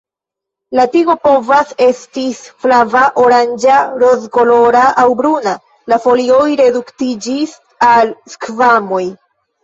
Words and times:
La 0.77 0.83
tigo 0.93 1.15
povas 1.23 1.73
estis 1.87 2.39
flava, 2.63 3.03
oranĝa, 3.23 3.75
rozkolora 4.03 4.81
aŭ 5.01 5.05
bruna, 5.19 5.53
la 5.93 5.99
folioj 6.05 6.47
reduktiĝis 6.63 7.53
al 7.89 8.11
skvamoj. 8.35 9.03